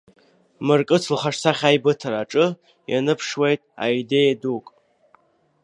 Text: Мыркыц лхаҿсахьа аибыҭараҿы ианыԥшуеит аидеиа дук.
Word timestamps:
Мыркыц 0.65 1.03
лхаҿсахьа 1.15 1.67
аибыҭараҿы 1.69 2.45
ианыԥшуеит 2.91 3.61
аидеиа 3.83 4.35
дук. 4.41 4.65